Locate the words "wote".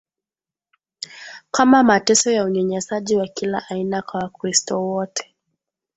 4.81-5.35